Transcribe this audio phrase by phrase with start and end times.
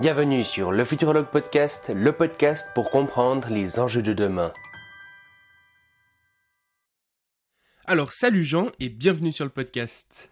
[0.00, 4.50] Bienvenue sur le Futurologue Podcast, le podcast pour comprendre les enjeux de demain.
[7.84, 10.30] Alors, salut Jean et bienvenue sur le podcast.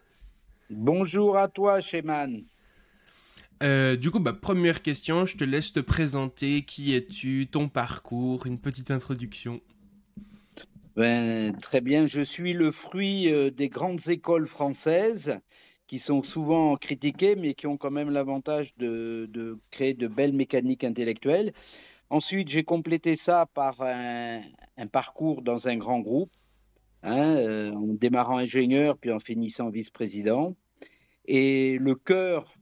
[0.71, 2.45] Bonjour à toi, Sheman.
[3.63, 6.63] Euh, du coup, bah, première question, je te laisse te présenter.
[6.63, 9.61] Qui es-tu Ton parcours Une petite introduction.
[10.97, 15.39] Ben, très bien, je suis le fruit euh, des grandes écoles françaises
[15.89, 20.85] qui sont souvent critiquées, mais qui ont quand même l'avantage de, créer de belles mécaniques
[20.85, 21.53] intellectuelles.
[22.11, 24.41] Ensuite, j'ai complété ça par un,
[24.93, 26.31] parcours dans un grand groupe,
[27.03, 30.55] hein, euh, en démarrant ingénieur, puis en finissant vice-président.
[31.25, 32.55] Et le cœur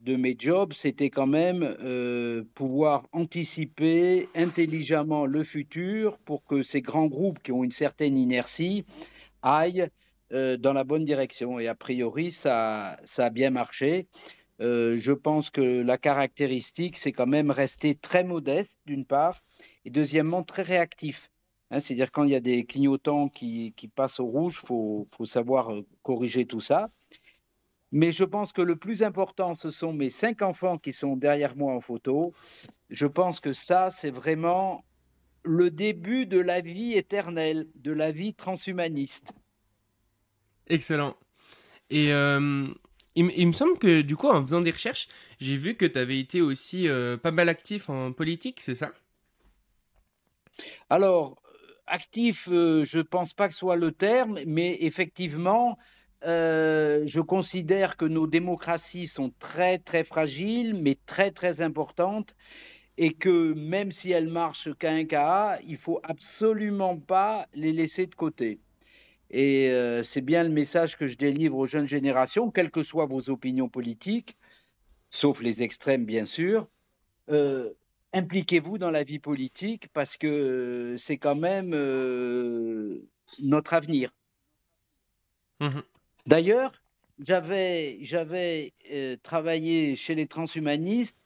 [0.00, 6.82] de mes jobs, c'était quand même euh, pouvoir anticiper intelligemment le futur pour que ces
[6.82, 8.84] grands groupes qui ont une certaine inertie
[9.42, 9.88] aillent
[10.34, 11.60] euh, dans la bonne direction.
[11.60, 14.08] Et a priori, ça, ça a bien marché.
[14.60, 19.42] Euh, je pense que la caractéristique, c'est quand même rester très modeste, d'une part,
[19.84, 21.30] et deuxièmement, très réactif.
[21.70, 25.06] Hein, c'est-à-dire quand il y a des clignotants qui, qui passent au rouge, il faut,
[25.08, 25.70] faut, savoir
[26.02, 26.88] corriger tout ça.
[27.92, 31.56] Mais je pense que le plus important, ce sont mes cinq enfants qui sont derrière
[31.56, 32.32] moi en photo.
[32.90, 34.84] Je pense que ça, c'est vraiment
[35.44, 39.32] le début de la vie éternelle, de la vie transhumaniste.
[40.68, 41.16] Excellent.
[41.90, 42.66] Et euh,
[43.14, 45.06] il, me semble que du coup, en faisant des recherches,
[45.40, 48.92] j'ai vu que tu avais été aussi euh, pas mal actif en politique, c'est ça?
[50.88, 51.42] Alors,
[51.86, 55.78] actif, euh, je ne pense pas que ce soit le terme, mais effectivement,
[56.26, 62.34] je considère que nos démocraties sont très très fragiles, mais très très importantes,
[62.96, 68.06] et que même si elles marchent qu'à un cas, il faut absolument pas les laisser
[68.06, 68.58] de côté.
[69.36, 73.06] Et euh, c'est bien le message que je délivre aux jeunes générations, quelles que soient
[73.06, 74.36] vos opinions politiques,
[75.10, 76.68] sauf les extrêmes bien sûr.
[77.30, 77.72] Euh,
[78.12, 81.70] impliquez-vous dans la vie politique parce que c'est quand même
[83.40, 84.14] notre avenir.
[85.58, 85.80] Mmh
[86.26, 86.72] D'ailleurs,
[87.18, 91.18] j'avais, euh, travaillé chez les transhumanistes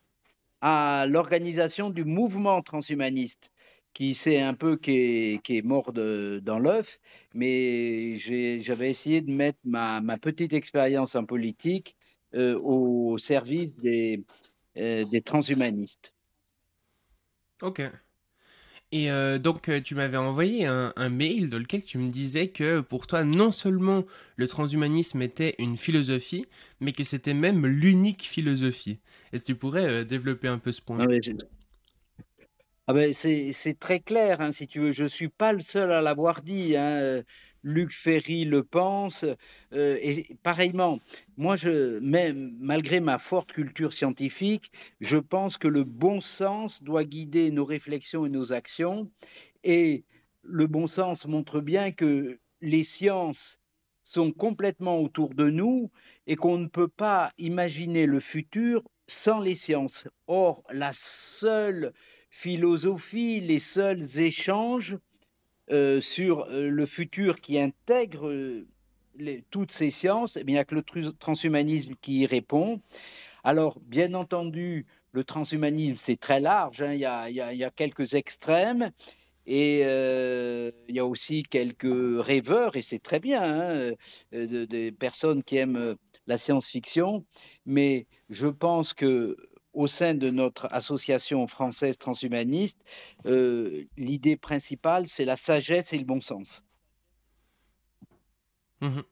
[0.62, 3.50] à l'organisation du mouvement transhumaniste,
[3.98, 7.00] qui c'est un peu qui est, mort dans l'œuf,
[7.34, 11.96] mais j'avais essayé de mettre ma, petite expérience en politique
[12.34, 14.22] euh, au service des,
[14.76, 16.14] euh, des transhumanistes.
[17.60, 17.82] Ok.
[18.92, 23.08] Et euh, donc, tu m'avais envoyé un, mail dans lequel tu me disais que pour
[23.08, 24.04] toi, non seulement
[24.36, 26.46] le transhumanisme était une philosophie,
[26.78, 29.00] mais que c'était même l'unique philosophie.
[29.32, 31.00] Est-ce que tu pourrais développer un peu ce point?
[31.00, 31.06] Ah,
[32.88, 34.92] ah ben, C'est très clair, hein, si tu veux.
[34.92, 36.74] Je ne suis pas le seul à l'avoir dit.
[36.74, 37.22] Hein.
[37.62, 39.26] Luc Ferry le pense.
[39.72, 40.98] Euh, et pareillement,
[41.36, 47.04] moi, je, même, malgré ma forte culture scientifique, je pense que le bon sens doit
[47.04, 49.10] guider nos réflexions et nos actions.
[49.64, 50.04] Et
[50.42, 53.60] le bon sens montre bien que les sciences
[54.02, 55.90] sont complètement autour de nous
[56.26, 60.08] et qu'on ne peut pas imaginer le futur sans les sciences.
[60.26, 61.92] Or, la seule
[62.30, 64.98] philosophie, les seuls échanges
[65.70, 68.66] euh, sur euh, le futur qui intègre euh,
[69.50, 72.80] toutes ces sciences, eh il n'y a que le transhumanisme qui y répond.
[73.44, 76.92] Alors, bien entendu, le transhumanisme, c'est très large, hein.
[76.92, 78.92] il, y a, quelques extrêmes,
[79.46, 81.86] et il y a aussi quelques
[82.24, 83.92] rêveurs, et c'est très bien, hein,
[84.32, 85.96] des personnes qui aiment
[86.26, 87.24] la science-fiction,
[87.66, 89.36] mais je pense que
[89.72, 92.78] au sein de notre association française transhumaniste,
[93.26, 96.62] euh, l'idée principale, c'est la sagesse et le bon sens.
[98.80, 99.02] Mhm.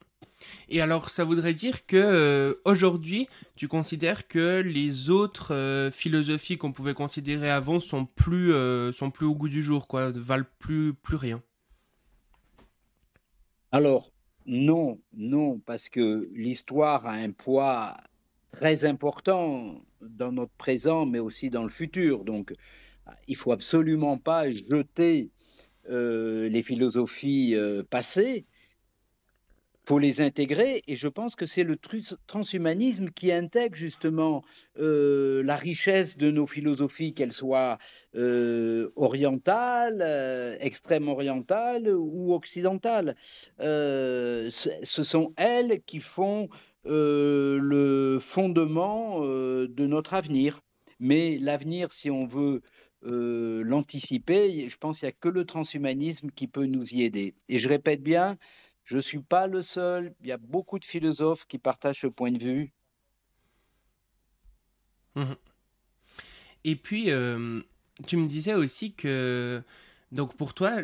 [0.68, 6.56] Et alors, ça voudrait dire que euh, aujourd'hui, tu considères que les autres euh, philosophies
[6.56, 8.52] qu'on pouvait considérer avant sont plus
[8.92, 11.42] sont plus au goût du jour, quoi, ne valent plus plus rien?
[13.72, 14.12] Alors
[14.46, 17.96] non, non, parce que l'histoire a un poids
[18.52, 19.80] très important
[20.10, 22.24] dans notre présent, mais aussi dans le futur.
[22.24, 22.52] Donc,
[23.28, 25.30] il faut absolument pas jeter
[25.88, 28.46] euh, les philosophies euh, passées.
[29.84, 31.76] Il faut les intégrer, et je pense que c'est le
[32.26, 34.42] transhumanisme qui intègre justement
[34.80, 37.78] euh, la richesse de nos philosophies, qu'elles soient
[38.96, 40.02] orientales,
[40.58, 43.14] extrême orientales ou occidentales.
[43.60, 44.50] ce
[44.80, 50.60] sont elles qui font euh, le fondement euh, de notre avenir.
[50.98, 52.62] Mais l'avenir, si on veut
[53.04, 57.34] euh, l'anticiper, je pense qu'il n'y a que le transhumanisme qui peut nous y aider.
[57.48, 58.38] Et je répète bien,
[58.84, 62.06] je ne suis pas le seul, il y a beaucoup de philosophes qui partagent ce
[62.06, 62.72] point de vue.
[65.16, 65.32] Mmh
[66.64, 67.10] Et puis,
[68.06, 69.62] tu me disais aussi que
[70.12, 70.76] donc pour toi,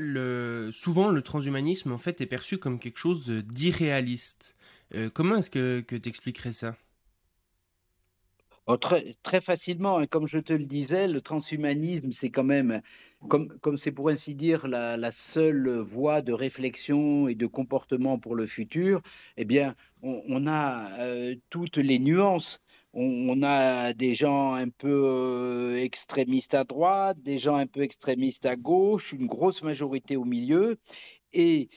[0.72, 4.56] souvent le transhumanisme en fait est perçu comme quelque chose d'irréaliste.
[4.94, 6.76] Euh, comment est-ce que, que tu expliquerais ça?
[8.66, 10.06] Oh, très, facilement, hein.
[10.06, 12.80] comme je te le disais, le transhumanisme, c'est quand même,
[13.28, 18.36] comme, comme c'est pour ainsi dire la, seule voie de réflexion et de comportement pour
[18.36, 19.00] le futur,
[19.36, 22.60] eh bien, on, a euh, toutes les nuances
[22.94, 28.46] on, a des gens un peu euh, extrémistes à droite, des gens un peu extrémistes
[28.46, 30.78] à gauche, une grosse majorité au milieu,
[31.32, 31.68] et,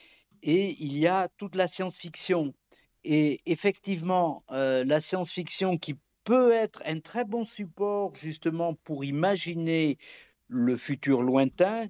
[0.42, 2.54] il y a toute la science-fiction.
[3.08, 5.94] Et effectivement, euh, la science-fiction qui
[6.24, 9.96] peut être un très bon support justement pour imaginer
[10.48, 11.86] le futur lointain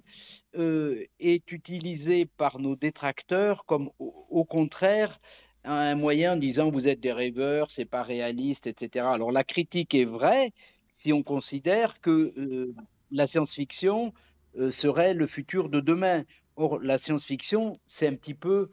[0.57, 5.17] euh, est utilisée par nos détracteurs comme au contraire
[5.63, 9.07] un moyen en disant vous êtes des rêveurs, c'est pas réaliste, etc.
[9.07, 10.51] Alors la critique est vraie
[10.93, 12.75] si on considère que euh,
[13.09, 14.13] la science-fiction
[14.69, 16.25] serait le futur de demain.
[16.57, 18.69] Or, la science-fiction, c'est un petit peu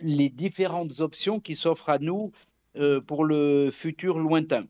[0.00, 2.32] les différentes options qui s'offrent à nous
[2.76, 4.64] euh, pour le futur lointain.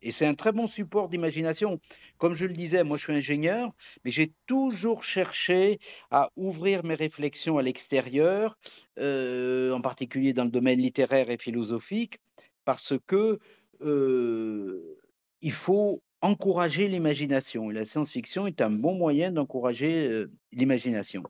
[0.00, 1.80] Et c'est un très bon support d'imagination.
[2.18, 3.72] Comme je le disais, moi je suis ingénieur,
[4.04, 5.80] mais j'ai toujours cherché
[6.12, 8.56] à ouvrir mes réflexions à l'extérieur,
[8.98, 12.20] euh, en particulier dans le domaine littéraire et philosophique,
[12.64, 13.40] parce que
[13.80, 14.96] euh,
[15.42, 17.72] il faut encourager l'imagination.
[17.72, 21.24] Et la science-fiction est un bon moyen d'encourager l'imagination.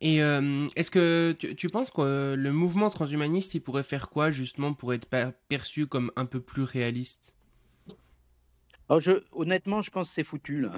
[0.00, 4.74] Et euh, est-ce que tu, penses que le mouvement transhumaniste, il pourrait faire quoi justement
[4.74, 5.08] pour être
[5.48, 7.36] perçu comme un peu plus réaliste?
[8.88, 10.72] Alors je, Honnêtement, je pense que c'est foutu là.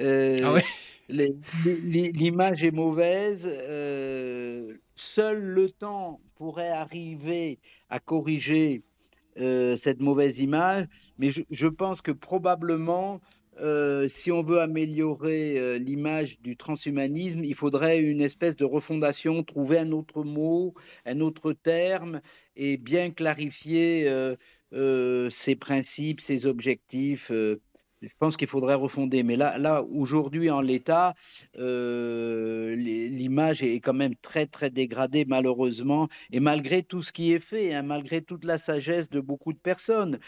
[0.00, 0.64] Euh, ah ouais?
[1.08, 3.48] L'image est mauvaise.
[3.50, 7.58] Euh, seul le temps pourrait arriver
[7.90, 8.84] à corriger
[9.74, 10.86] cette mauvaise image,
[11.18, 13.20] mais je, je pense que probablement
[13.60, 19.42] euh, si on veut améliorer euh, l'image du transhumanisme, il faudrait une espèce de refondation,
[19.42, 20.74] trouver un autre mot,
[21.04, 22.20] un autre terme
[22.56, 24.08] et bien clarifier
[24.72, 27.30] euh, ses principes, ses objectifs.
[27.30, 29.24] je pense qu'il faudrait refonder.
[29.24, 31.14] Mais là, là aujourd'hui, en l'état,
[31.54, 36.08] l'image est quand même très, très dégradée, malheureusement.
[36.30, 39.58] Et malgré tout ce qui est fait, hein, malgré toute la sagesse de beaucoup de
[39.58, 40.20] personnes,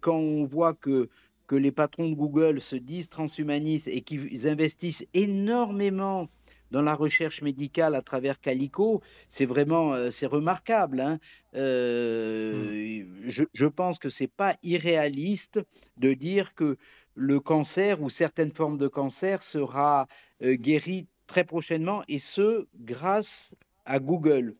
[0.00, 1.10] quand on voit que
[1.46, 6.28] que les patrons de Google se disent transhumanistes et qu'ils investissent énormément
[6.72, 11.00] dans la recherche médicale à travers Calico, c'est vraiment euh, c'est remarquable.
[11.00, 11.20] Hein.
[11.54, 13.46] Euh, hmm.
[13.52, 15.60] je, pense que c'est pas irréaliste
[15.98, 16.78] de dire que
[17.14, 20.08] le cancer ou certaines formes de cancer sera
[20.42, 23.54] euh, guéri très prochainement et ce grâce
[23.84, 24.56] à Google.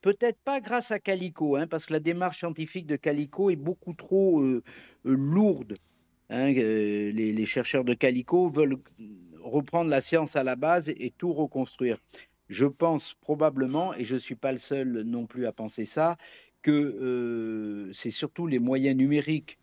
[0.00, 3.92] Peut-être pas grâce à Calico, hein, parce que la démarche scientifique de Calico est beaucoup
[3.92, 4.42] trop
[5.04, 5.74] lourde
[6.30, 8.78] Hein, les, chercheurs de Calico veulent
[9.42, 11.98] reprendre la science à la base et tout reconstruire.
[12.48, 16.16] Je pense probablement, et je ne suis pas le seul non plus à penser ça,
[16.62, 19.58] que euh, c'est surtout les moyens numériques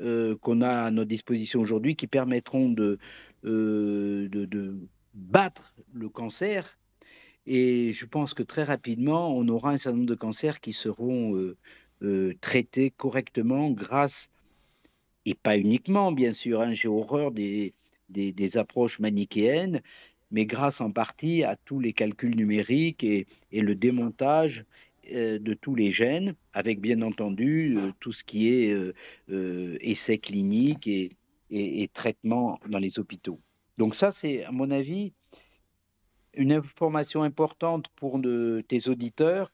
[0.00, 2.98] euh, qu'on a à notre disposition aujourd'hui qui permettront euh,
[3.42, 4.76] de, de,
[5.14, 6.78] battre le cancer.
[7.46, 11.54] Et je pense que très rapidement, on aura un certain nombre de cancers qui seront
[12.40, 14.30] traités correctement grâce
[15.26, 16.60] et pas uniquement, bien sûr.
[16.60, 17.74] Hein, j'ai horreur des,
[18.08, 19.82] des, approches manichéennes,
[20.30, 24.64] mais grâce en partie à tous les calculs numériques et, et le démontage
[25.10, 30.18] euh, de tous les gènes, avec bien entendu euh, tout ce qui est euh, essais
[30.18, 31.10] cliniques et,
[31.50, 33.40] et, traitements dans les hôpitaux.
[33.78, 35.12] Donc ça, c'est, à mon avis,
[36.34, 38.20] une information importante pour
[38.68, 39.50] tes auditeurs.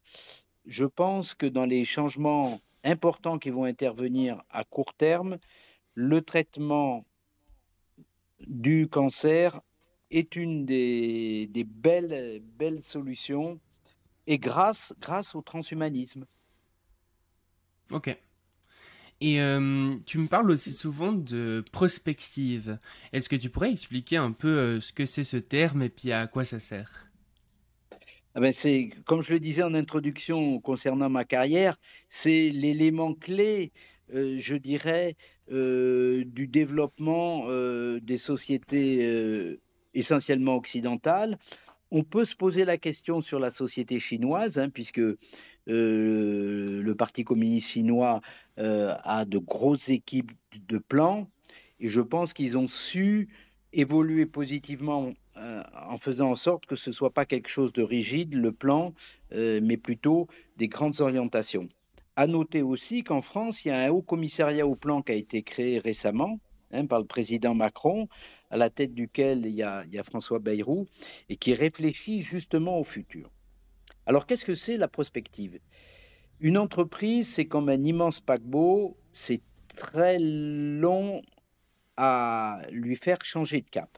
[0.67, 5.39] Je pense que dans les changements importants qui vont intervenir à court terme,
[6.01, 7.05] le traitement
[8.47, 9.61] du cancer
[10.13, 13.59] est une des, belles, belles solutions
[14.29, 16.25] et grâce, grâce au transhumanisme.
[17.91, 18.17] Ok.
[19.21, 22.79] Et euh, tu me parles aussi souvent de prospective.
[23.13, 26.13] Est-ce que tu pourrais expliquer un peu euh, ce que c'est ce terme et puis
[26.13, 27.09] à quoi ça sert?
[28.37, 31.77] Ah ben c'est, comme je le disais en introduction concernant ma carrière,
[32.09, 33.73] c'est l'élément clé,
[34.15, 35.17] euh, je dirais,
[35.51, 39.59] euh, du développement euh, des sociétés
[39.95, 41.39] essentiellement occidentales.
[41.91, 45.01] On peut se poser la question sur la société chinoise, hein, puisque
[45.67, 48.21] le Parti communiste chinois
[48.57, 50.33] a de grosses équipes
[50.69, 51.29] de plans,
[51.81, 53.29] et je pense qu'ils ont su
[53.73, 57.83] évoluer positivement euh, en faisant en sorte que ce ne soit pas quelque chose de
[57.83, 58.93] rigide, le plan,
[59.33, 60.27] euh, mais plutôt
[60.57, 61.69] des grandes orientations.
[62.19, 65.15] À noter aussi qu'en France, il y a un haut commissariat au plan qui a
[65.15, 66.41] été créé récemment
[66.73, 68.09] hein, par le président Macron,
[68.51, 70.89] à la tête duquel il y a, il y a François Bayrou,
[71.29, 73.31] et qui réfléchit justement au futur.
[74.05, 75.61] Alors qu'est-ce que c'est la prospective?
[76.41, 79.43] Une entreprise, c'est comme un immense paquebot, c'est
[79.77, 81.23] très long
[81.97, 83.97] à lui faire changer de cap.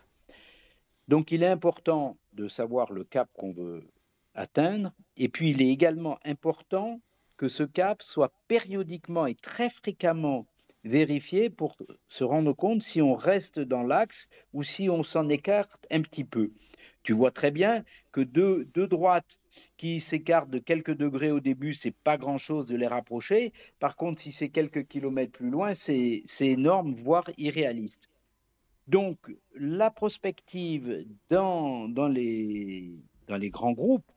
[1.08, 3.88] Donc il est important de savoir le cap qu'on veut
[4.34, 7.00] atteindre, et puis il est également important
[7.40, 10.46] que ce cap soit périodiquement et très fréquemment
[10.84, 15.86] vérifié pour se rendre compte si on reste dans l'axe ou si on s'en écarte
[15.90, 16.50] un petit peu.
[17.02, 17.82] Tu vois très bien
[18.12, 19.40] que deux, deux droites
[19.78, 23.54] qui s'écartent de quelques degrés au début, c'est pas grand-chose de les rapprocher.
[23.78, 28.10] Par contre, si c'est quelques kilomètres plus loin, c'est énorme, voire irréaliste.
[28.86, 29.16] Donc,
[29.54, 32.92] la prospective dans, dans, les,
[33.28, 34.12] dans les grands groupes,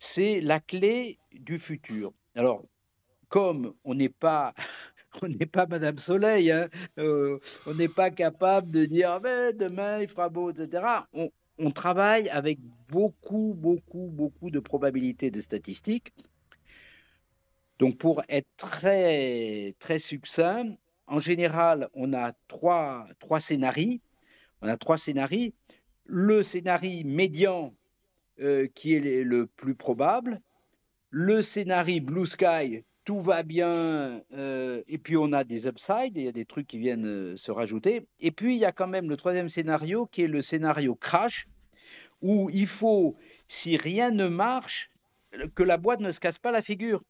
[0.00, 2.12] c'est la clé du futur.
[2.34, 2.64] Alors,
[3.28, 4.54] comme on n'est pas
[5.22, 10.00] on n'est pas Madame Soleil, hein, euh, on n'est pas capable de dire ah demain
[10.00, 10.84] il fera beau, etc.
[11.12, 16.12] On, on travaille avec beaucoup, beaucoup, beaucoup de probabilités de statistiques.
[17.78, 20.74] Donc pour être très, très succinct,
[21.06, 23.98] en général, on a trois, trois scénarios.
[24.62, 25.52] On a trois scénarios.
[26.04, 27.74] Le scénario médian,
[28.40, 30.40] euh, qui est le plus probable.
[31.10, 36.24] Le scénario Blue Sky, tout va bien, euh, et puis on a des upsides, il
[36.24, 38.06] y a des trucs qui viennent euh, se rajouter.
[38.20, 41.48] Et puis il y a quand même le troisième scénario qui est le scénario crash,
[42.22, 43.16] où il faut,
[43.48, 44.90] si rien ne marche,
[45.54, 47.02] que la boîte ne se casse pas la figure.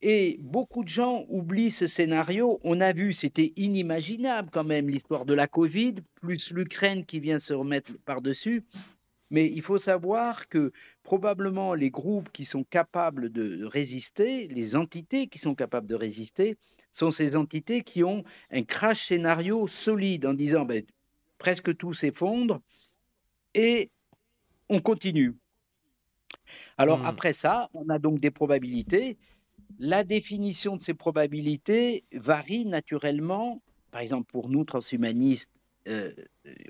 [0.00, 2.60] Et beaucoup de gens oublient ce scénario.
[2.62, 7.40] On a vu, c'était inimaginable quand même, l'histoire de la Covid, plus l'Ukraine qui vient
[7.40, 8.64] se remettre par-dessus.
[9.30, 15.26] Mais il faut savoir que probablement les groupes qui sont capables de résister, les entités
[15.26, 16.56] qui sont capables de résister,
[16.90, 20.82] sont ces entités qui ont un crash scénario solide en disant ben,
[21.38, 22.60] presque tout s'effondre
[23.54, 23.90] et
[24.68, 25.36] on continue.
[26.76, 27.06] Alors hmm.
[27.06, 29.18] après ça, on a donc des probabilités.
[29.78, 33.62] La définition de ces probabilités varie naturellement.
[33.90, 35.52] Par exemple, pour nous, transhumanistes,
[35.88, 36.12] euh,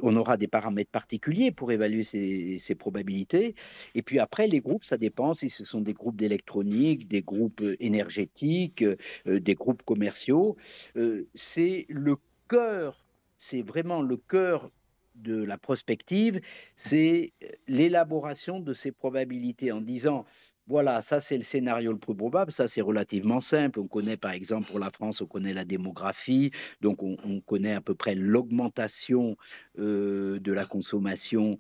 [0.03, 3.55] on aura des paramètres particuliers pour évaluer ces, probabilités.
[3.95, 7.63] Et puis après, les groupes, ça dépend si ce sont des groupes d'électronique, des groupes
[7.81, 8.85] énergétiques,
[9.27, 10.57] euh, des groupes commerciaux.
[10.97, 12.17] Euh, c'est le
[12.49, 13.05] cœur,
[13.39, 14.71] c'est vraiment le cœur
[15.17, 16.41] de la prospective,
[16.77, 17.33] c'est
[17.67, 20.25] l'élaboration de ces probabilités en disant
[20.69, 23.81] voilà, ça c'est le scénario le plus probable, ça c'est relativement simple.
[23.81, 26.51] On connaît par exemple pour la France, on connaît la démographie,
[26.83, 29.37] donc on, connaît à peu près l'augmentation
[29.79, 31.59] euh, de la consommation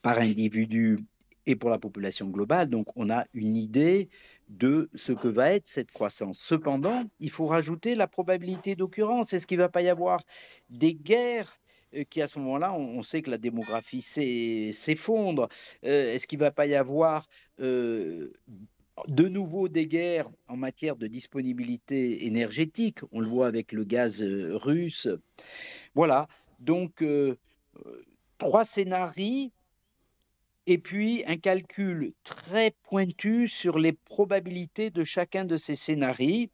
[0.00, 0.98] par individu
[1.44, 2.70] et pour la population globale.
[2.70, 4.08] Donc on a une idée
[4.48, 6.38] de ce que va être cette croissance.
[6.40, 9.34] Cependant, il faut rajouter la probabilité d'occurrence.
[9.34, 10.22] Est-ce qu'il ne va pas y avoir
[10.70, 11.58] des guerres
[12.10, 15.48] qui à ce moment-là, on, sait que la démographie s'effondre.
[15.84, 17.28] Euh, est-ce qu'il ne va pas y avoir
[17.60, 18.32] euh,
[19.08, 23.00] de nouveau des guerres en matière de disponibilité énergétique?
[23.12, 25.08] On le voit avec le gaz russe.
[25.94, 26.28] Voilà,
[26.60, 27.04] donc
[28.38, 29.50] trois scénarios
[30.66, 36.48] et puis un calcul très pointu sur les probabilités de chacun de ces scénarios.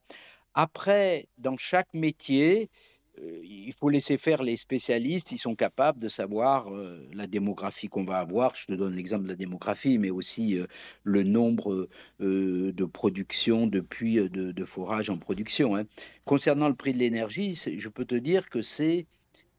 [0.54, 2.98] Après, dans chaque métier, euh,
[3.44, 8.04] il faut laisser faire les spécialistes, ils sont capables de savoir euh, la démographie qu'on
[8.04, 8.54] va avoir.
[8.54, 10.66] Je te donne l'exemple de la démographie, mais aussi euh,
[11.02, 11.88] le nombre
[12.20, 15.76] de production de puits de, forage en production.
[15.76, 15.84] Hein.
[16.25, 19.06] Concernant le prix de l'énergie, je peux te dire que c'est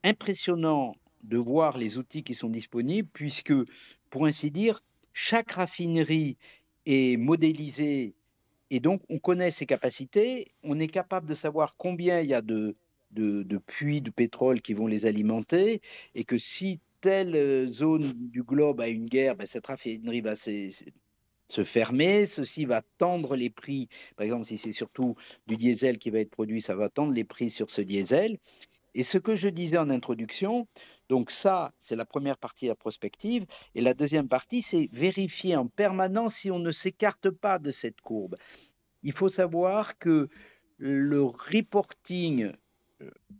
[0.03, 3.53] impressionnant de voir les outils qui sont disponibles, puisque,
[4.09, 4.81] pour ainsi dire,
[5.13, 6.37] chaque raffinerie
[6.85, 8.13] est modélisée
[8.71, 12.41] et donc on connaît ses capacités, on est capable de savoir combien il y a
[12.41, 12.75] de
[13.11, 15.81] de, puits de pétrole qui vont les alimenter,
[16.15, 20.35] et que si telle euh, zone du globe a une guerre, ben cette raffinerie va
[20.35, 20.69] se,
[21.47, 25.15] se fermer, ceci va tendre les prix, par exemple si c'est surtout
[25.47, 28.37] du diesel qui va être produit, ça va tendre les prix sur ce diesel.
[28.95, 30.67] Et ce que je disais en introduction,
[31.09, 33.45] donc ça, c'est la première partie de la prospective.
[33.75, 38.01] Et la deuxième partie, c'est vérifier en permanence si on ne s'écarte pas de cette
[38.01, 38.35] courbe.
[39.03, 40.27] Il faut savoir que
[40.77, 42.51] le reporting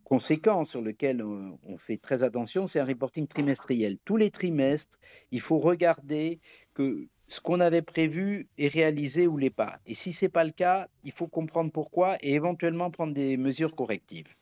[0.03, 3.97] conséquent sur lequel on, fait très attention, c'est un reporting trimestriel.
[4.05, 4.97] Tous les trimestres,
[5.31, 6.39] il faut regarder
[6.73, 9.79] que ce qu'on avait prévu est réalisé ou l'est pas.
[9.85, 13.37] Et si ce n'est pas le cas, il faut comprendre pourquoi et éventuellement prendre des
[13.37, 14.33] mesures correctives.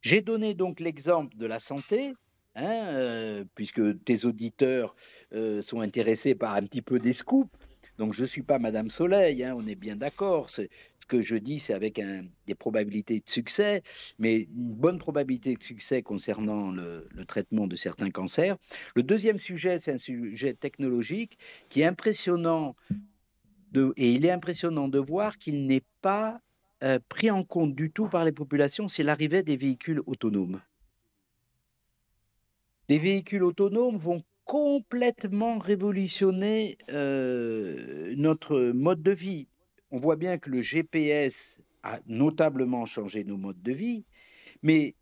[0.00, 2.14] J'ai donné donc l'exemple de la santé,
[2.56, 4.94] hein, euh, puisque tes auditeurs
[5.32, 7.50] euh, sont intéressés par un petit peu des scoops.
[7.98, 10.50] Donc je ne suis pas Madame Soleil, hein, on est bien d'accord.
[10.50, 10.62] Ce
[11.08, 12.00] que je dis, c'est avec
[12.46, 13.82] des probabilités de succès,
[14.18, 18.56] mais une bonne probabilité de succès concernant le, traitement de certains cancers.
[18.94, 21.38] Le deuxième sujet, c'est un sujet technologique
[21.68, 22.74] qui est impressionnant,
[23.96, 26.40] et il est impressionnant de voir qu'il n'est pas
[26.82, 30.60] euh, pris en compte du tout par les populations, c'est l'arrivée des véhicules autonomes.
[32.88, 39.48] Les véhicules autonomes vont complètement révolutionner euh, notre mode de vie.
[39.90, 44.04] On voit bien que le GPS a notablement changé nos modes de vie,
[44.62, 44.94] mais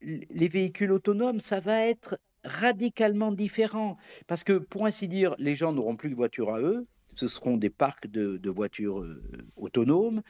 [0.00, 3.98] les véhicules autonomes, ça va être radicalement différent.
[4.26, 7.56] Parce que, pour ainsi dire, les gens n'auront plus de voitures à eux, ce seront
[7.56, 9.22] des parcs de, voitures euh,
[9.56, 10.22] autonomes.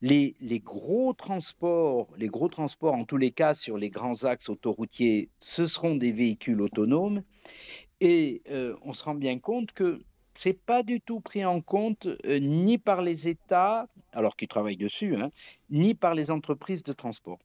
[0.00, 5.30] Les, gros transports, les gros transports, en tous les cas sur les grands axes autoroutiers,
[5.38, 7.22] ce seront des véhicules autonomes.
[8.04, 10.02] Et euh, on se rend bien compte que
[10.34, 14.48] ce n'est pas du tout pris en compte euh, ni par les États, alors qu'ils
[14.48, 15.30] travaillent dessus, hein,
[15.70, 17.38] ni par les entreprises de transport.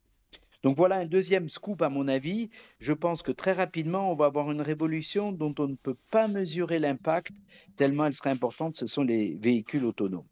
[0.64, 2.50] Donc voilà un deuxième scoop à mon avis.
[2.80, 6.28] Je pense que très rapidement, on va avoir une révolution dont on ne peut pas
[6.28, 7.34] mesurer l'impact,
[7.76, 10.26] tellement elle serait importante, ce sont les véhicules autonomes.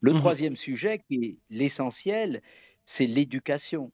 [0.00, 2.40] Le mmh troisième sujet, qui est l'essentiel,
[2.86, 3.92] c'est l'éducation.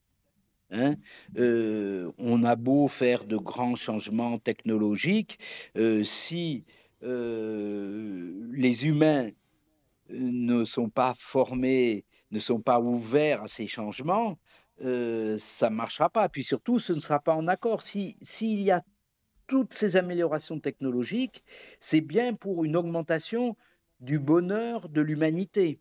[0.73, 0.95] Hein.
[1.37, 5.37] Euh, on a beau faire de grands changements technologiques,
[5.77, 6.65] euh, si
[7.03, 9.29] euh, les humains
[10.09, 14.39] ne sont pas formés, ne sont pas ouverts à ces changements,
[14.79, 16.27] ça ne marchera pas.
[16.27, 17.83] Puis surtout, ce ne sera pas en accord.
[17.83, 18.81] S'il y a
[19.47, 21.43] toutes ces améliorations technologiques,
[21.79, 23.55] c'est bien pour une augmentation
[24.01, 25.79] du bonheur de l'humanité.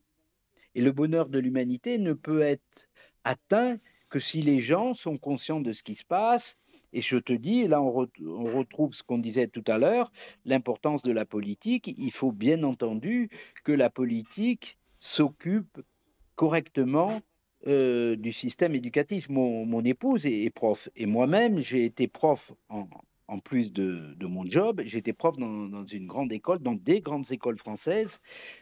[0.74, 2.88] Et le bonheur de l'humanité ne peut être
[3.24, 3.78] atteint
[4.12, 6.58] que si les gens sont conscients de ce qui se passe,
[6.92, 10.12] et je te dis, là on, retrouve ce qu'on disait tout à l'heure,
[10.44, 13.30] l'importance de la politique, il faut bien entendu
[13.64, 15.80] que la politique s'occupe
[16.34, 17.22] correctement
[17.66, 19.30] euh, du système éducatif.
[19.30, 25.14] Mon, épouse est, prof, et moi-même j'ai été prof en, plus de, mon job, j'étais
[25.14, 28.20] prof dans, une grande école, dans des grandes écoles françaises,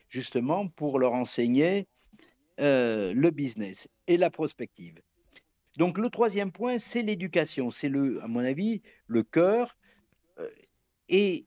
[0.08, 1.88] justement pour leur enseigner
[2.60, 5.00] euh, le business et la prospective.
[5.76, 7.70] Donc le troisième point, c'est l'éducation.
[7.70, 9.76] C'est, à mon avis, le cœur.
[10.38, 10.48] Euh,
[11.08, 11.46] et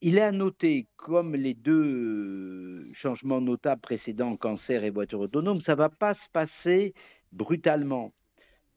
[0.00, 5.72] il est à noter, comme les deux changements notables précédents, cancer et voiture autonome, ça
[5.72, 6.94] ne va pas se passer
[7.32, 8.12] brutalement.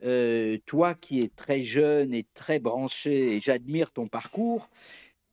[0.03, 4.69] Euh, toi qui es très jeune et très branché, et j'admire ton parcours,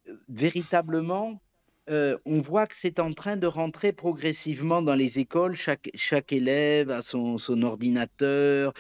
[0.09, 1.41] euh, véritablement,
[1.89, 5.55] on voit que c'est en train de rentrer progressivement dans les écoles.
[5.55, 8.73] Chaque, élève a son, ordinateur.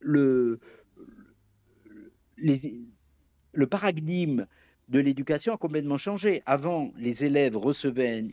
[0.00, 0.58] Le,
[3.70, 4.46] paradigme
[4.88, 6.42] de l'éducation a complètement changé.
[6.46, 8.24] Avant, les élèves recevaient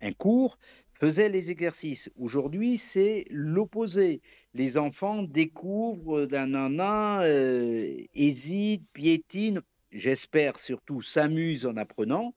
[0.00, 0.58] un, cours,
[0.92, 2.10] faisaient les exercices.
[2.18, 4.20] Aujourd'hui, c'est l'opposé.
[4.54, 9.60] Les enfants découvrent d'un nana, euh, hésitent, piétinent,
[9.92, 12.34] j'espère surtout s'amusent en apprenant.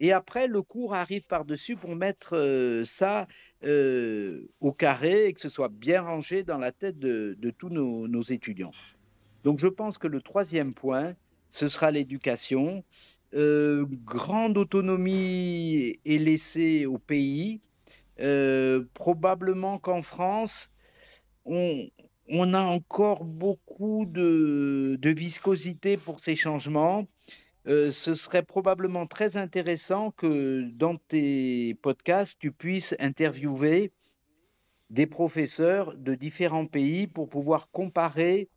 [0.00, 3.28] Et après, le cours arrive par-dessus pour mettre euh, ça
[3.64, 8.22] euh, au carré et que ce soit bien rangé dans la tête de, tous nos,
[8.22, 8.70] étudiants.
[9.44, 11.14] Donc je pense que le troisième point,
[11.50, 12.82] ce sera l'éducation.
[13.34, 17.60] Euh, grande autonomie est laissée au pays.
[18.94, 20.72] probablement qu'en France,
[21.44, 21.90] on,
[22.54, 27.06] a encore beaucoup de viscosité pour ces changements.
[27.70, 33.92] Euh, ce serait probablement très intéressant que dans tes podcasts, tu puisses interviewer
[34.90, 38.48] des professeurs de différents pays pour pouvoir comparer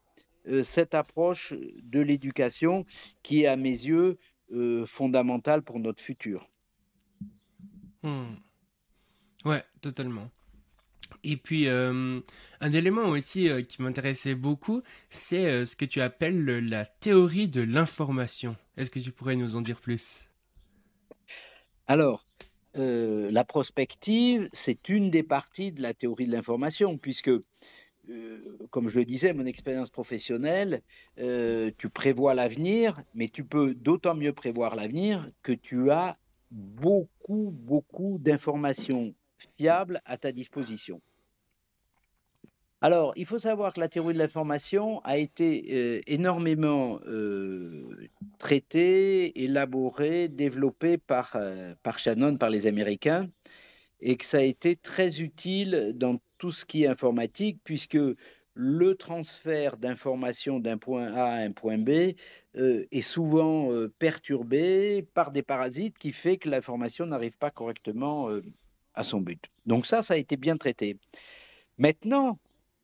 [0.47, 2.85] euh, cette approche de l'éducation
[3.21, 4.17] qui est, à mes yeux,
[4.51, 6.49] euh, fondamentale pour notre futur.
[8.01, 8.33] Hmm.
[9.45, 10.27] Ouais, totalement.
[11.23, 12.19] Et puis, euh,
[12.59, 17.47] un élément aussi euh, qui m'intéressait beaucoup, c'est euh, ce que tu appelles la théorie
[17.47, 18.57] de l'information.
[18.75, 20.27] Est-ce que tu pourrais nous en dire plus?
[21.87, 22.25] Alors,
[22.75, 27.29] la prospective, c'est une des parties de la théorie de l'information, puisque,
[28.71, 30.81] comme je le disais, mon expérience professionnelle,
[31.17, 36.17] tu prévois l'avenir, mais tu peux d'autant mieux prévoir l'avenir que tu as
[36.49, 40.99] beaucoup, beaucoup d'informations fiables à ta disposition.
[42.83, 49.41] Alors, il faut savoir que la théorie de l'information a été euh, énormément euh, traitée,
[49.41, 53.29] élaborée, développée par, euh, par Shannon, par les Américains,
[54.01, 57.97] et que ça a été très utile dans tout ce qui est informatique, puisque
[58.53, 62.15] le transfert d'informations d'un point A à un point B
[62.55, 68.29] est souvent perturbé par des parasites qui fait que l'information n'arrive pas correctement
[68.93, 69.41] à son but.
[69.65, 70.97] Donc ça, ça a été bien traité.
[71.79, 72.37] Maintenant,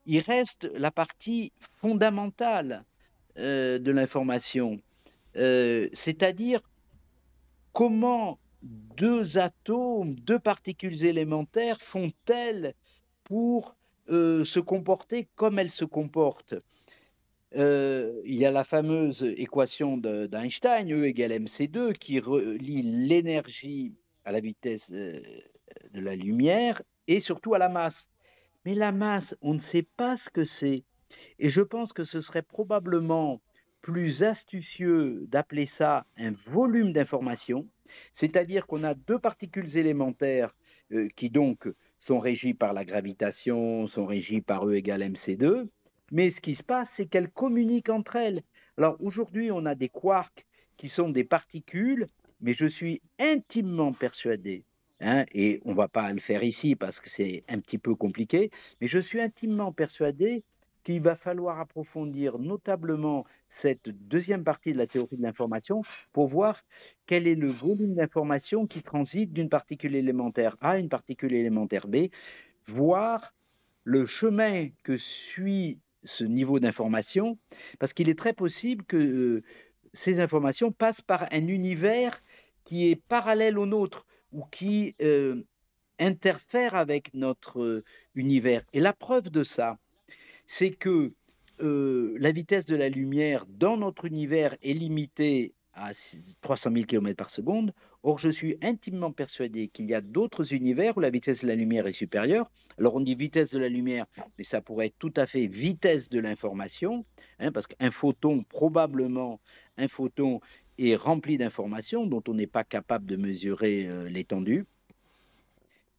[0.10, 2.84] il reste la partie fondamentale
[3.38, 4.82] de l'information,
[5.34, 6.62] c'est-à-dire
[7.72, 12.74] comment deux atomes, deux particules élémentaires font-elles
[13.24, 13.76] pour
[14.10, 16.56] euh, se comporter comme elles se comportent?
[17.56, 23.96] Euh, il y a la fameuse équation d'Einstein, E égale mc2, qui relie l'énergie
[24.26, 25.20] à la vitesse euh,
[25.94, 28.10] de la lumière et surtout à la masse.
[28.66, 30.84] Mais la masse, on ne sait pas ce que c'est.
[31.40, 33.42] Et je pense que ce serait probablement
[33.82, 37.68] plus astucieux d'appeler ça un volume d'information,
[38.12, 40.54] c'est-à-dire qu'on a deux particules élémentaires
[40.92, 45.68] euh, qui donc sont régies par la gravitation, sont régies par E égale mc2,
[46.12, 48.44] mais ce qui se passe, c'est qu'elles communiquent entre elles.
[48.78, 50.46] Alors aujourd'hui, on a des quarks
[50.78, 52.08] qui sont des particules,
[52.42, 54.64] mais je suis intimement persuadé,
[55.02, 57.96] hein, et on ne va pas le faire ici parce que c'est un petit peu
[57.96, 60.44] compliqué, mais je suis intimement persuadé
[60.84, 65.82] qu'il va falloir approfondir notablement cette deuxième partie de la théorie de l'information
[66.14, 66.64] pour voir
[67.06, 71.88] quel est le volume d'information qui transite d'une particule élémentaire A à une particule élémentaire
[71.88, 72.08] B,
[72.66, 73.34] voir
[73.84, 77.38] le chemin que suit ce niveau d'information,
[77.78, 79.44] parce qu'il est très possible que euh,
[79.94, 82.22] ces informations passent par un univers
[82.64, 85.44] qui est parallèle au nôtre ou qui euh,
[86.00, 87.84] interfère avec notre euh,
[88.16, 88.64] univers.
[88.74, 89.78] Et la preuve de ça,
[90.46, 91.12] c'est que
[91.62, 95.92] euh, la vitesse de la lumière dans notre univers est limitée à
[96.42, 97.74] 300 000 km par seconde.
[98.04, 101.56] Or, je suis intimement persuadé qu'il y a d'autres univers où la vitesse de la
[101.56, 102.50] lumière est supérieure.
[102.78, 104.06] Alors, on dit vitesse de la lumière,
[104.38, 107.06] mais ça pourrait être tout à fait vitesse de l'information,
[107.40, 109.42] hein, parce qu'un photon, probablement,
[109.78, 110.40] un photon
[110.80, 114.66] est rempli d'informations dont on n'est pas capable de mesurer euh, l'étendue.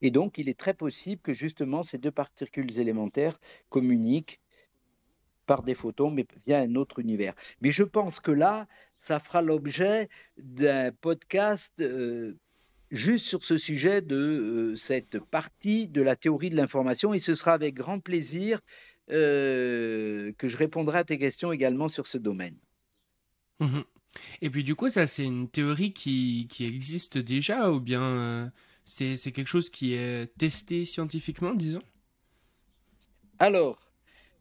[0.02, 3.38] Et donc, il est très possible que justement ces deux particules élémentaires
[3.68, 4.40] communiquent
[5.46, 7.34] par des photons, mais via un autre univers.
[7.60, 8.66] Mais je pense que là,
[8.98, 12.38] ça fera l'objet d'un podcast euh,
[12.90, 17.34] juste sur ce sujet de euh, cette partie de la théorie de l'information, et ce
[17.34, 18.60] sera avec grand plaisir
[19.08, 22.54] que je répondrai à tes questions également sur ce domaine.
[23.58, 23.80] Mmh
[24.42, 28.52] et puis du coup, ça c'est une théorie qui, existe déjà, ou bien
[28.84, 31.82] c'est quelque chose qui est testé scientifiquement, disons?
[33.38, 33.90] Alors,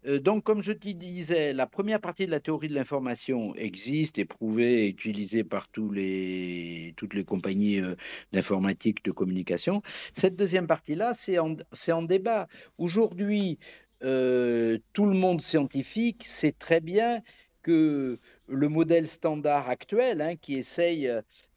[0.06, 4.18] euh, donc, comme je te disais, la première partie de la théorie de l'information existe,
[4.20, 7.96] est prouvée, est utilisée par tous les, toutes les compagnies euh,
[8.32, 9.82] d'informatique, de communication.
[10.14, 12.48] Cette deuxième partie-là, c'est en, débat.
[12.78, 13.60] Aujourd'hui,
[14.04, 17.22] euh, tout le monde scientifique sait très bien
[17.62, 21.08] que le modèle standard actuel, hein, qui essaye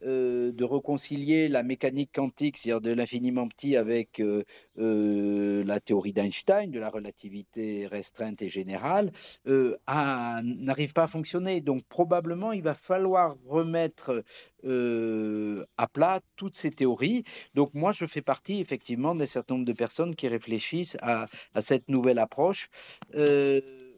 [0.05, 4.45] euh, de réconcilier la mécanique quantique, c'est-à-dire de l'infiniment petit, avec euh,
[4.79, 9.13] euh, la théorie d'Einstein, de la relativité restreinte et générale,
[9.47, 11.61] n'arrive pas à fonctionner.
[11.61, 14.25] Donc probablement, il va falloir remettre
[14.65, 17.25] à plat toutes ces théories.
[17.55, 21.61] Donc moi, je fais partie effectivement d'un certain nombre de personnes qui réfléchissent à, à
[21.61, 22.69] cette nouvelle approche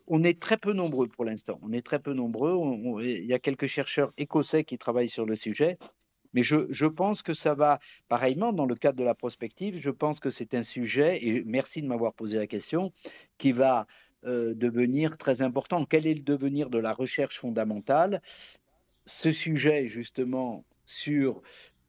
[0.06, 1.58] on est très peu nombreux pour l'instant.
[1.62, 3.02] On est très peu nombreux.
[3.02, 5.78] il y a quelques chercheurs écossais qui travaillent sur le sujet.
[6.34, 10.18] Mais je, pense que ça va, pareillement, dans le cadre de la prospective, je pense
[10.18, 12.92] que c'est un sujet, et merci de m'avoir posé la question,
[13.38, 13.86] qui va
[14.24, 15.84] euh, devenir très important.
[15.84, 18.20] Quel est le devenir de la recherche fondamentale?
[19.06, 21.40] Ce sujet, justement, sur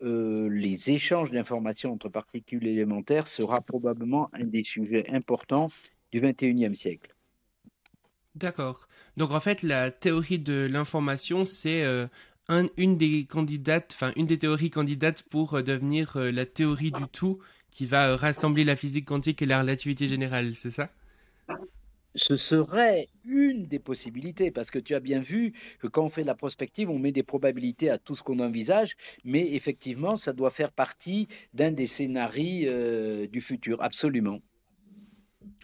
[0.03, 5.67] euh, les échanges d'informations entre particules élémentaires sera probablement un des sujets importants
[6.11, 7.14] du 21e siècle.
[8.35, 8.87] D'accord.
[9.15, 12.07] Donc en fait, la théorie de l'information, c'est euh,
[12.49, 17.07] une des candidates, enfin une des théories candidates pour euh, devenir euh, la théorie du
[17.11, 17.39] tout
[17.71, 20.89] qui va rassembler la physique quantique et la relativité générale, c'est ça?
[22.13, 26.21] Ce serait une des possibilités, parce que tu as bien vu que quand on fait
[26.21, 28.95] de la prospective, on met des probabilités à tout ce qu'on envisage,
[29.25, 34.39] mais effectivement, ça doit faire partie d'un des scénarios du futur, absolument.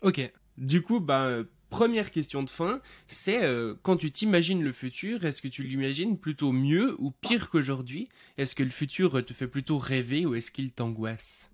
[0.01, 0.29] Ok.
[0.57, 5.41] Du coup, bah, première question de fin, c'est euh, quand tu t'imagines le futur, est-ce
[5.41, 8.09] que tu l'imagines plutôt mieux ou pire qu'aujourd'hui?
[8.37, 11.49] Est-ce que le futur te fait plutôt rêver ou est-ce qu'il t'angoisse?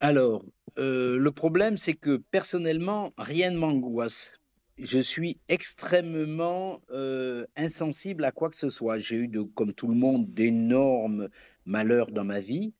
[0.00, 0.44] Alors,
[0.78, 4.40] euh, le problème, c'est que personnellement, rien ne m'angoisse.
[4.78, 8.98] Je suis extrêmement euh, insensible à quoi que ce soit.
[8.98, 11.28] J'ai eu, comme tout le monde, d'énormes
[11.66, 12.72] malheurs dans ma vie.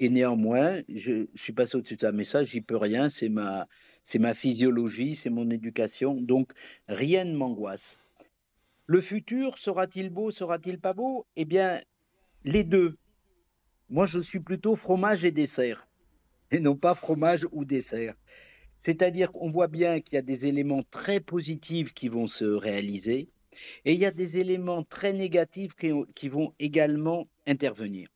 [0.00, 2.12] Et néanmoins, je, suis passé au-dessus de ça.
[2.12, 3.08] Mais ça, j'y peux rien.
[3.08, 3.68] C'est ma,
[4.02, 6.14] c'est ma physiologie, c'est mon éducation.
[6.14, 6.52] Donc,
[6.88, 7.98] rien ne m'angoisse.
[8.86, 11.26] Le futur, sera-t-il beau, sera-t-il pas beau?
[11.36, 11.80] Eh bien,
[12.44, 12.96] les deux.
[13.88, 15.86] Moi, je suis plutôt fromage et dessert,
[16.50, 18.14] et non pas fromage ou dessert.
[18.78, 23.28] C'est-à-dire qu'on voit bien qu'il y a des éléments très positifs qui vont se réaliser,
[23.84, 28.08] et il y a des éléments très négatifs qui, vont également intervenir.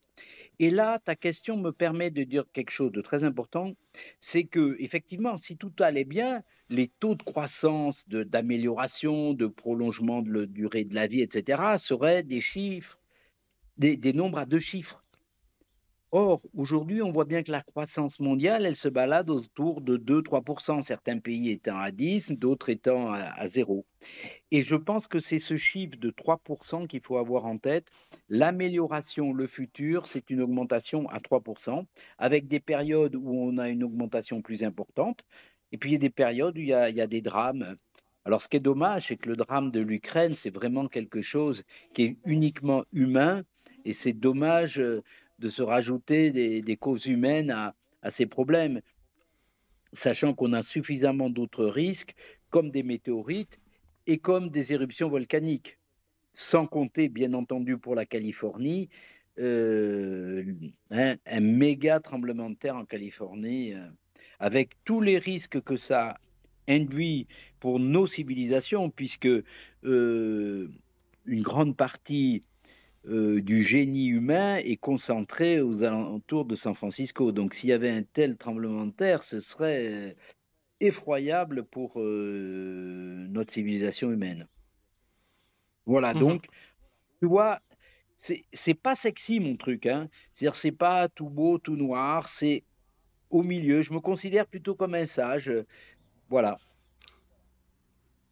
[0.60, 3.74] Et là, ta question me permet de dire quelque chose de très important,
[4.20, 10.32] c'est que effectivement, si tout allait bien, les taux de croissance, d'amélioration, de, prolongement de
[10.32, 12.98] la durée de la vie, etc., seraient des chiffres,
[13.76, 15.04] des, nombres à deux chiffres.
[16.10, 20.80] Or, aujourd'hui, on voit bien que la croissance mondiale, elle se balade autour de 2-3%,
[20.80, 23.84] certains pays étant à 10, d'autres étant à, 0.
[24.50, 27.88] Et je pense que c'est ce chiffre de 3% qu'il faut avoir en tête.
[28.30, 31.84] L'amélioration, le futur, c'est une augmentation à 3%,
[32.16, 35.26] avec des périodes où on a une augmentation plus importante,
[35.72, 37.20] et puis il y a des périodes où il y a, il y a des
[37.20, 37.76] drames.
[38.24, 41.64] Alors, ce qui est dommage, c'est que le drame de l'Ukraine, c'est vraiment quelque chose
[41.92, 43.42] qui est uniquement humain,
[43.84, 45.02] et c'est dommage euh,
[45.38, 47.74] de se rajouter des, causes humaines à,
[48.10, 48.80] ces problèmes,
[49.92, 52.14] sachant qu'on a suffisamment d'autres risques,
[52.50, 53.58] comme des météorites
[54.06, 55.78] et comme des éruptions volcaniques,
[56.32, 58.88] sans compter, bien entendu, pour la Californie,
[59.38, 60.44] euh,
[60.90, 63.86] un, méga tremblement de terre en Californie, euh,
[64.40, 66.16] avec tous les risques que ça
[66.66, 67.26] induit
[67.60, 69.28] pour nos civilisations, puisque
[69.84, 70.68] euh,
[71.24, 72.42] une grande partie
[73.06, 77.32] euh, du génie humain est concentré aux alentours de San Francisco.
[77.32, 80.16] Donc s'il y avait un tel tremblement de terre, ce serait
[80.80, 84.46] effroyable pour euh, notre civilisation humaine.
[85.86, 86.20] Voilà, mhm.
[86.20, 86.46] donc,
[87.20, 87.60] tu vois,
[88.16, 90.08] c'est pas sexy mon truc, hein.
[90.32, 92.64] C'est-à-dire, c'est pas tout beau, tout noir, c'est
[93.30, 93.80] au milieu.
[93.80, 95.52] Je me considère plutôt comme un sage.
[96.28, 96.58] Voilà.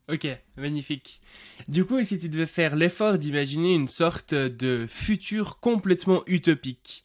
[0.09, 1.21] Ok, magnifique.
[1.66, 7.03] Du coup, si tu devais faire l'effort d'imaginer une sorte de futur complètement utopique,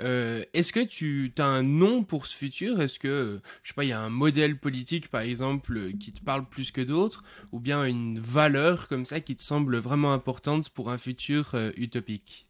[0.00, 2.82] euh, est-ce que tu as un nom pour ce futur?
[2.82, 6.22] Est-ce que, je sais pas, il y a un modèle politique, par exemple, qui te
[6.22, 10.68] parle plus que d'autres Ou bien une valeur comme ça qui te semble vraiment importante
[10.68, 12.48] pour un futur euh, utopique?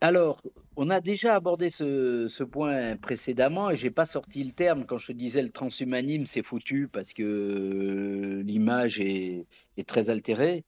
[0.00, 0.40] Alors,
[0.80, 5.08] on a déjà abordé ce, point précédemment et j'ai pas sorti le terme quand je
[5.08, 9.44] te disais le transhumanisme, c'est foutu parce que euh, l'image est,
[9.88, 10.64] très altérée.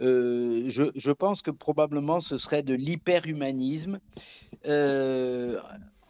[0.00, 4.00] Euh, je, pense que probablement ce serait de l'hyperhumanisme.
[4.66, 5.58] Euh,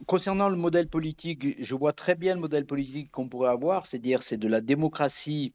[0.07, 4.25] concernant le modèle politique, je vois très bien le modèle politique qu'on pourrait avoir, c'est-à-dire
[4.25, 5.53] c'est de la démocratie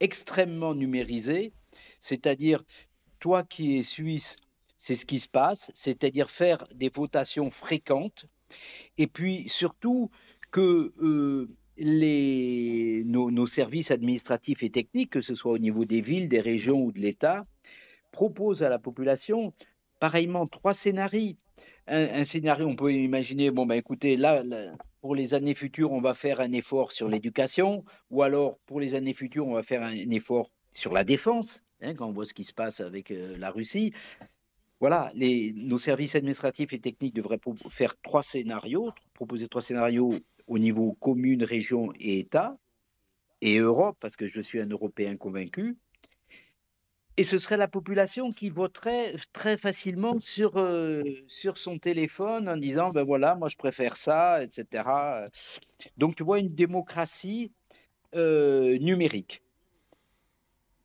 [0.00, 1.52] extrêmement numérisée,
[2.00, 2.64] c'est-à-dire
[3.20, 4.38] toi qui es suisse,
[4.82, 8.26] c'est ce qui se passe, c'est-à-dire faire des votations fréquentes,
[8.98, 10.10] et puis surtout
[10.50, 11.48] que euh,
[13.04, 16.90] nos, services administratifs et techniques, que ce soit au niveau des villes, des régions ou
[16.90, 17.46] de l'État,
[18.10, 19.54] proposent à la population
[20.00, 21.36] pareillement trois scénarios.
[21.86, 24.42] Un, scénario, on peut imaginer, bon ben écoutez, là,
[25.00, 28.96] pour les années futures, on va faire un effort sur l'éducation, ou alors pour les
[28.96, 32.34] années futures, on va faire un, effort sur la défense, hein, quand on voit ce
[32.34, 33.92] qui se passe avec euh, la Russie
[34.82, 37.38] voilà, nos services administratifs et techniques devraient
[37.70, 40.12] faire trois scénarios, proposer trois scénarios
[40.48, 42.58] au niveau commune, région et État,
[43.42, 45.76] et Europe, parce que je suis un Européen convaincu.
[47.16, 52.56] Et ce serait la population qui voterait très facilement sur, euh, sur son téléphone en
[52.56, 54.82] disant, ben voilà, moi je préfère ça, etc.
[55.96, 57.52] Donc tu vois une démocratie
[58.16, 59.44] euh, numérique.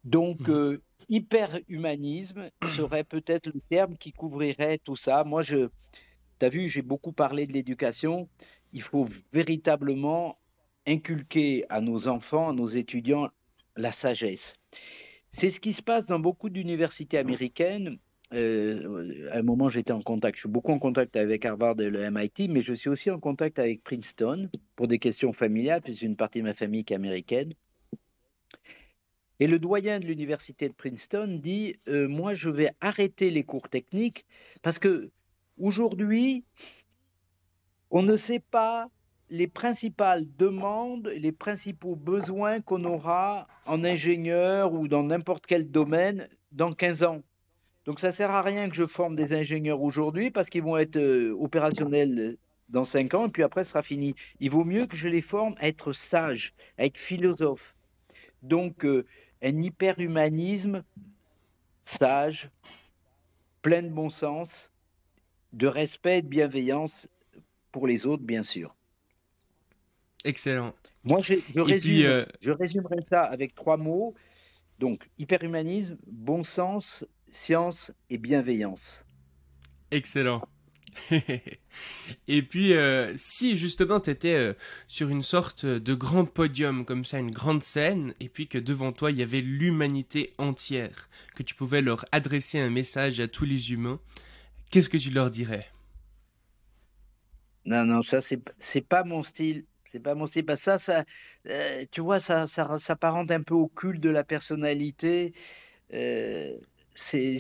[0.04, 0.52] Donc, mmh.
[0.52, 5.24] euh, hyper-humanisme serait peut-être le terme qui couvrirait tout ça.
[5.24, 5.70] Moi, je,
[6.42, 8.28] as vu, j'ai beaucoup parlé de l'éducation.
[8.74, 10.38] Il faut véritablement
[10.86, 13.30] inculquer à nos enfants, à nos étudiants,
[13.76, 14.56] la sagesse.
[15.32, 17.98] C'est ce qui se passe dans beaucoup d'universités américaines.
[18.34, 21.90] Euh, à un moment, j'étais en contact, je suis beaucoup en contact avec Harvard et
[21.90, 26.02] le MIT, mais je suis aussi en contact avec Princeton pour des questions familiales, puisque
[26.02, 27.50] une partie de ma famille qui est américaine.
[29.40, 33.70] Et le doyen de l'université de Princeton dit euh, Moi, je vais arrêter les cours
[33.70, 34.26] techniques
[34.62, 35.12] parce que
[35.60, 36.44] aujourd'hui,
[37.92, 38.90] on ne sait pas
[39.30, 46.30] les principales demandes, les principaux besoins qu'on aura en ingénieur ou dans n'importe quel domaine
[46.52, 47.22] dans 15 ans.
[47.86, 50.78] Donc ça ne sert à rien que je forme des ingénieurs aujourd'hui parce qu'ils vont
[50.78, 52.36] être euh, opérationnels
[52.70, 54.14] dans 5 ans et puis après ce sera fini.
[54.40, 57.76] Il vaut mieux que je les forme à être sages, à être philosophes.
[58.42, 59.06] Donc euh,
[59.42, 60.84] un hyperhumanisme
[61.84, 62.50] sage,
[63.62, 64.72] plein de bon sens,
[65.54, 67.08] de respect et de bienveillance
[67.72, 68.76] pour les autres, bien sûr.
[70.24, 70.74] Excellent.
[71.04, 74.14] Moi, je, résume, je résumerai ça avec trois mots.
[74.80, 79.06] Donc, hyperhumanisme, bon sens, science et bienveillance.
[79.92, 80.42] Excellent.
[82.28, 84.54] et puis, euh, si justement tu étais euh,
[84.88, 88.92] sur une sorte de grand podium, comme ça, une grande scène, et puis que devant
[88.92, 93.46] toi il y avait l'humanité entière, que tu pouvais leur adresser un message à tous
[93.46, 94.00] les humains,
[94.70, 95.68] qu'est-ce que tu leur dirais?
[97.66, 99.66] Non, non, ça c'est pas mon style.
[99.92, 100.44] C'est pas mon style.
[100.44, 101.06] Bah, ça, ça,
[101.48, 105.34] euh, tu vois, ça, ça, ça un peu au culte de la personnalité.
[105.90, 107.38] c'est,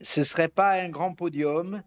[0.00, 1.82] ce serait pas un grand podium.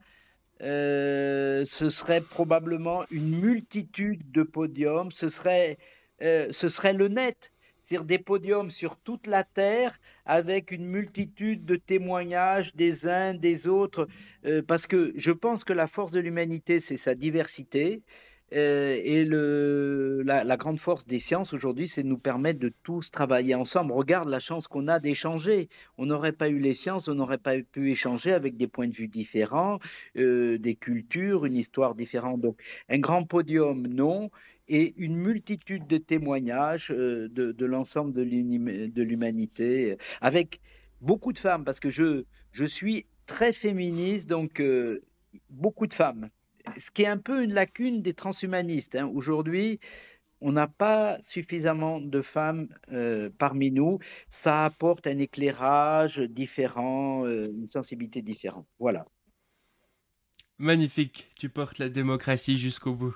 [0.61, 5.77] Euh, ce serait probablement une multitude de podiums, ce serait,
[6.21, 11.65] euh, ce serait le net, c'est-à-dire des podiums sur toute la Terre avec une multitude
[11.65, 14.07] de témoignages des uns, des autres,
[14.45, 18.03] euh, parce que je pense que la force de l'humanité, c'est sa diversité.
[18.53, 23.55] Euh, et la, grande force des sciences aujourd'hui, c'est de nous permettre de tous travailler
[23.55, 23.91] ensemble.
[23.91, 25.69] Regarde la chance qu'on a d'échanger.
[25.97, 28.93] On n'aurait pas eu les sciences, on n'aurait pas pu échanger avec des points de
[28.93, 29.79] vue différents,
[30.17, 32.41] euh, des cultures, une histoire différente.
[32.41, 34.31] Donc, un grand podium, non,
[34.67, 40.59] et une multitude de témoignages euh, de, l'ensemble de l'humanité, avec
[41.01, 44.61] beaucoup de femmes, parce que je suis très féministe, donc
[45.49, 46.29] beaucoup de femmes
[46.77, 48.95] ce qui est un peu une lacune des transhumanistes.
[48.95, 49.09] Hein.
[49.13, 49.79] Aujourd'hui,
[50.41, 53.99] on n'a pas suffisamment de femmes euh, parmi nous.
[54.29, 58.67] Ça apporte un éclairage différent, euh, une sensibilité différente.
[58.79, 59.05] Voilà.
[60.57, 63.15] Magnifique, tu portes la démocratie jusqu'au bout.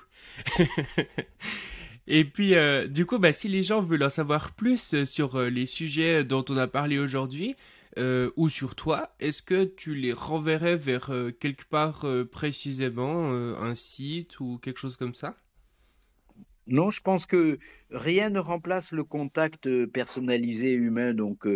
[2.06, 5.66] Et puis, euh, du coup, bah, si les gens veulent en savoir plus sur les
[5.66, 7.56] sujets dont on a parlé aujourd'hui,
[7.98, 13.30] euh, ou sur toi, est-ce que tu les renverrais vers euh, quelque part euh, précisément,
[13.30, 15.36] un site ou quelque chose comme ça?
[16.66, 17.58] Non, je pense que
[17.90, 21.12] rien ne remplace le contact personnalisé humain.
[21.12, 21.46] Donc,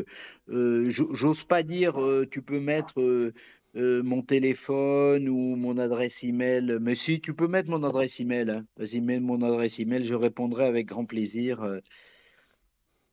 [0.49, 1.97] j'ose pas dire
[2.31, 3.33] tu peux mettre
[3.75, 6.79] mon téléphone ou mon adresse email.
[6.81, 8.51] Mais si, tu peux mettre mon adresse email.
[8.51, 8.67] Hein.
[8.77, 11.65] Vas-y, mets mon adresse email, je répondrai avec grand plaisir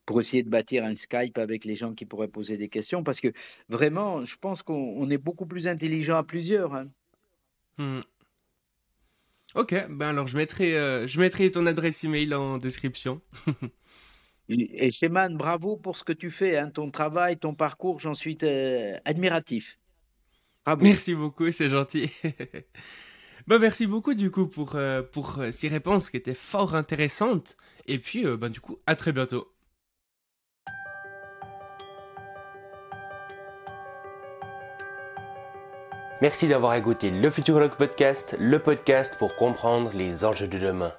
[0.06, 3.04] pour essayer de bâtir un Skype avec les gens qui pourraient poser des questions.
[3.04, 3.34] Parce que
[3.70, 6.76] vraiment, je pense qu'on est beaucoup plus intelligent à plusieurs.
[6.76, 6.88] Hein.
[7.78, 8.02] Hmm.
[9.56, 13.22] Ok, ben alors je mettrai, euh, je mettrai ton adresse email en description.
[14.50, 18.38] et Sheman, bravo pour ce que tu fais, hein, ton travail, ton parcours, j'en suis
[18.44, 19.78] euh, admiratif.
[20.66, 20.84] Bravo.
[20.84, 22.12] Merci beaucoup, c'est gentil.
[23.48, 27.56] ben, merci beaucoup du coup pour, euh, pour ces réponses qui étaient fort intéressantes.
[27.88, 29.55] Et puis, ben, du coup, à très bientôt.
[36.22, 40.94] Merci d'avoir écouté le Futurologue Podcast, le podcast pour comprendre les enjeux de demain.